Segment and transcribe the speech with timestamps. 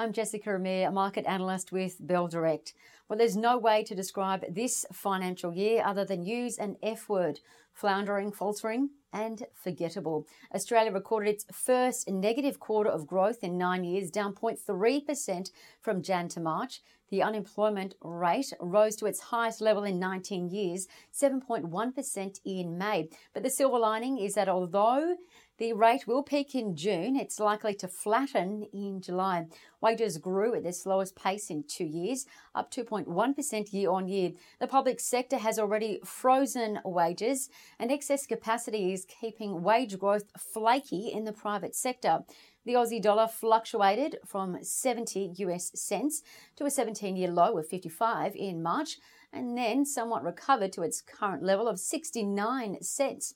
[0.00, 2.72] I'm Jessica Amir, a market analyst with Bell Direct.
[3.08, 7.40] Well, there's no way to describe this financial year other than use an F word
[7.72, 10.24] floundering, faltering, and forgettable.
[10.54, 15.50] Australia recorded its first negative quarter of growth in nine years, down 0.3%
[15.80, 16.80] from Jan to March.
[17.10, 23.08] The unemployment rate rose to its highest level in 19 years, 7.1% in May.
[23.34, 25.16] But the silver lining is that although
[25.58, 27.16] the rate will peak in June.
[27.16, 29.46] It's likely to flatten in July.
[29.80, 34.32] Wages grew at their slowest pace in two years, up 2.1% year on year.
[34.60, 41.10] The public sector has already frozen wages, and excess capacity is keeping wage growth flaky
[41.12, 42.20] in the private sector.
[42.64, 46.22] The Aussie dollar fluctuated from 70 US cents
[46.56, 48.98] to a 17 year low of 55 in March
[49.32, 53.34] and then somewhat recovered to its current level of 69 cents.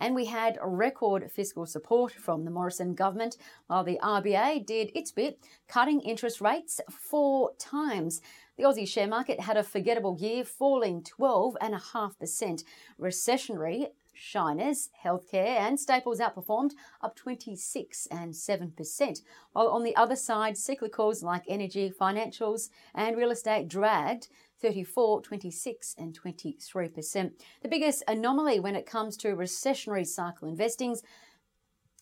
[0.00, 3.36] And we had record fiscal support from the Morrison government,
[3.66, 8.22] while the RBA did its bit, cutting interest rates four times.
[8.56, 12.64] The Aussie share market had a forgettable year, falling 12.5%.
[12.98, 13.88] Recessionary
[14.20, 19.22] Shiners, healthcare, and staples outperformed, up 26 and 7%.
[19.52, 24.28] While on the other side, cyclicals like energy, financials, and real estate dragged
[24.60, 27.32] 34, 26, and 23%.
[27.62, 31.02] The biggest anomaly when it comes to recessionary cycle investings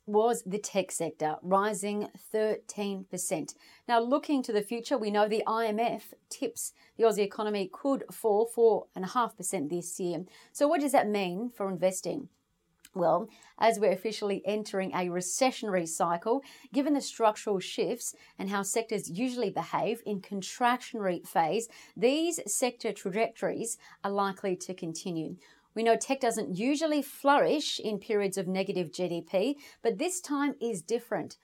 [0.09, 3.55] was the tech sector, rising 13%.
[3.87, 8.51] Now, looking to the future, we know the IMF tips the Aussie economy could fall
[8.97, 10.25] 4.5% this year.
[10.53, 12.29] So, what does that mean for investing?
[12.95, 16.43] Well, as we're officially entering a recessionary cycle,
[16.73, 23.77] given the structural shifts and how sectors usually behave in contractionary phase, these sector trajectories
[24.03, 25.37] are likely to continue.
[25.79, 30.83] We know tech doesn't usually flourish in periods of negative GDP, but this time is
[30.83, 31.37] different.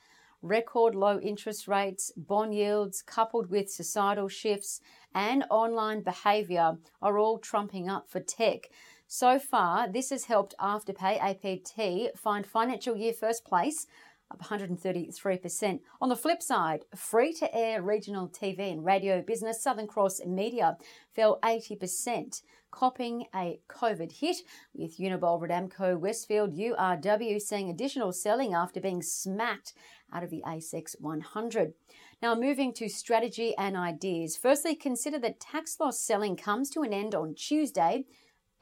[0.43, 4.81] Record low interest rates, bond yields, coupled with societal shifts
[5.15, 8.71] and online behaviour, are all trumping up for tech.
[9.07, 13.87] So far, this has helped Afterpay APT find financial year first place
[14.31, 15.81] up 133%.
[16.01, 20.77] On the flip side, free to air regional TV and radio business Southern Cross Media
[21.15, 24.39] fell 80%, copping a COVID hit,
[24.75, 29.75] with Unibail, Rodamco, Westfield, URW seeing additional selling after being smacked
[30.13, 31.75] out of the ASX 100.
[32.23, 34.37] Now, moving to strategy and ideas.
[34.37, 38.07] Firstly, consider that tax loss selling comes to an end on Tuesday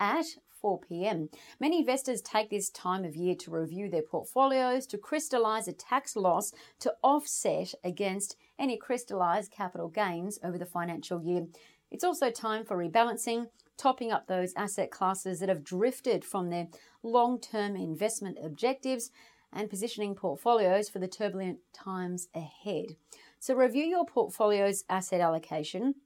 [0.00, 0.26] at
[0.62, 1.28] 4 pm.
[1.60, 6.16] Many investors take this time of year to review their portfolios to crystallize a tax
[6.16, 11.46] loss to offset against any crystallized capital gains over the financial year.
[11.90, 16.68] It's also time for rebalancing, topping up those asset classes that have drifted from their
[17.02, 19.10] long term investment objectives,
[19.52, 22.96] and positioning portfolios for the turbulent times ahead.
[23.38, 25.96] So, review your portfolio's asset allocation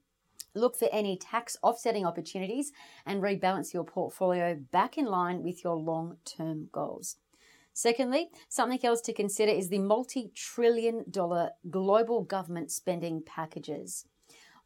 [0.53, 2.71] Look for any tax offsetting opportunities
[3.05, 7.17] and rebalance your portfolio back in line with your long term goals.
[7.73, 14.05] Secondly, something else to consider is the multi trillion dollar global government spending packages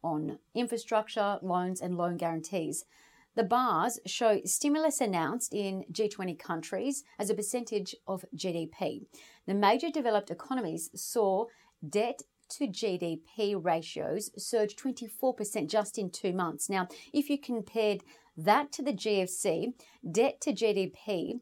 [0.02, 2.86] on infrastructure, loans, and loan guarantees.
[3.34, 9.06] The bars show stimulus announced in G20 countries as a percentage of GDP.
[9.46, 11.46] The major developed economies saw
[11.86, 16.68] debt to GDP ratios surged 24% just in two months.
[16.68, 18.02] Now, if you compared
[18.36, 19.74] that to the GFC,
[20.10, 21.40] debt to GDP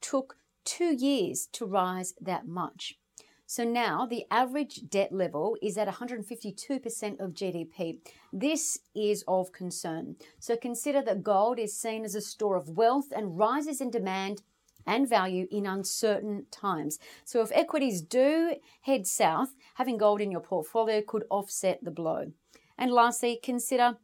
[0.00, 2.98] took two years to rise that much.
[3.46, 7.98] So now the average debt level is at 152% of GDP.
[8.32, 10.16] This is of concern.
[10.38, 14.42] So consider that gold is seen as a store of wealth and rises in demand
[14.86, 16.98] and value in uncertain times.
[17.24, 22.32] So, if equities do head south, having gold in your portfolio could offset the blow.
[22.78, 23.96] And lastly, consider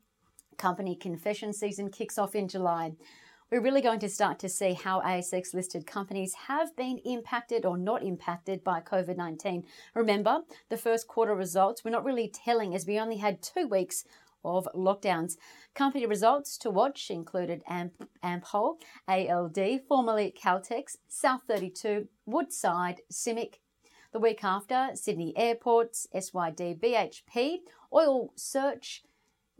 [0.57, 2.93] company confession season kicks off in July.
[3.51, 7.79] We're really going to start to see how ASX listed companies have been impacted or
[7.79, 9.65] not impacted by COVID 19.
[9.95, 14.05] Remember, the first quarter results were not really telling as we only had two weeks
[14.45, 15.37] of lockdowns.
[15.75, 18.77] Company results to watch included Amp- Ampol,
[19.07, 23.55] ALD, formerly Caltex, South 32, Woodside, CIMIC.
[24.13, 27.59] The week after, Sydney Airports, SYD, BHP,
[27.93, 29.03] Oil Search,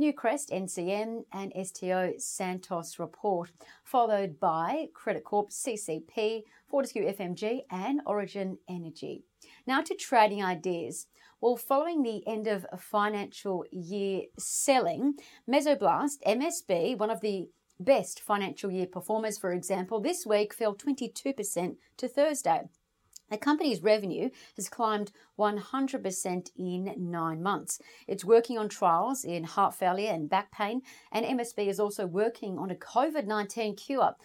[0.01, 3.51] Newcrest, NCM, and STO Santos report,
[3.83, 9.25] followed by Credit Corp, CCP, Fortescue FMG, and Origin Energy.
[9.67, 11.09] Now to trading ideas.
[11.41, 15.15] Well, following the end of financial year selling,
[15.49, 17.49] Mesoblast, MSB, one of the
[17.79, 22.63] best financial year performers, for example, this week fell 22% to Thursday.
[23.31, 27.79] The company's revenue has climbed 100% in nine months.
[28.09, 30.83] It's working on trials in heart failure and back pain,
[31.13, 34.17] and MSB is also working on a COVID 19 cure.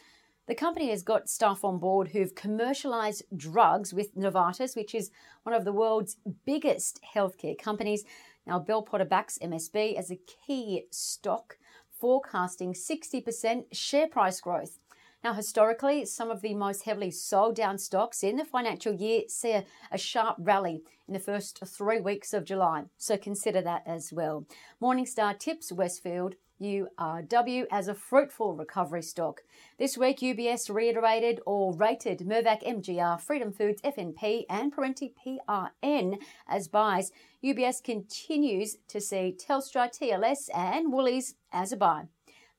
[0.46, 5.10] The company has got staff on board who've commercialized drugs with Novartis, which is
[5.44, 8.04] one of the world's biggest healthcare companies.
[8.46, 11.58] Now, Bell Potter backs MSB as a key stock,
[11.98, 14.80] forecasting 60% share price growth.
[15.24, 19.54] Now, historically, some of the most heavily sold down stocks in the financial year see
[19.54, 24.12] a, a, sharp rally in the first three weeks of July, so consider that as
[24.12, 24.46] well.
[24.82, 29.42] Morningstar tips Westfield URW as a fruitful recovery stock.
[29.78, 36.68] This week, UBS reiterated or rated Mirvac MGR, Freedom Foods FNP, and Perenti PRN as
[36.68, 37.12] buys.
[37.44, 42.04] UBS continues to see Telstra TLS and Woolies as a buy.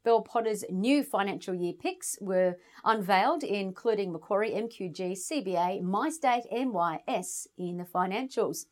[0.05, 7.79] Bell Potter's new financial year picks were unveiled, including Macquarie, MQG, CBA, MyState, MYS in
[7.79, 8.67] the financials.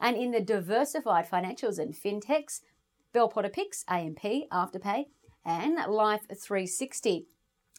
[0.00, 2.60] And in the diversified financials and fintechs,
[3.12, 4.20] Bell Potter picks AMP,
[4.52, 5.06] Afterpay,
[5.44, 7.26] and Life 360.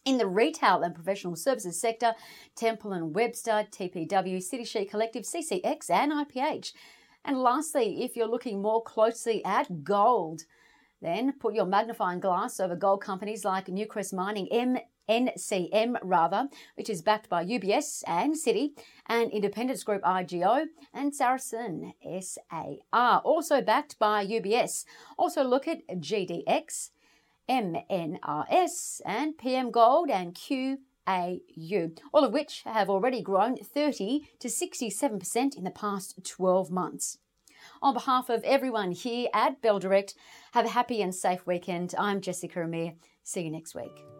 [0.05, 2.13] In the retail and professional services sector,
[2.55, 6.73] Temple and Webster, TPW, City Chic Collective, CCX, and IPH.
[7.23, 10.45] And lastly, if you're looking more closely at gold,
[11.01, 14.79] then put your magnifying glass over gold companies like Newcrest Mining, M.
[15.09, 18.71] NCM rather, which is backed by UBS and Citi,
[19.07, 24.85] and Independence Group IGO, and Saracen SAR, also backed by UBS.
[25.17, 26.91] Also look at GDX,
[27.49, 35.57] MNRS, and PM Gold and QAU, all of which have already grown 30 to 67%
[35.57, 37.17] in the past 12 months.
[37.81, 40.13] On behalf of everyone here at Bell Direct,
[40.53, 41.95] have a happy and safe weekend.
[41.97, 42.93] I'm Jessica Amir.
[43.23, 44.18] See you next week.